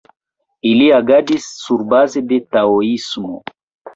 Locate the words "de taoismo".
2.31-3.37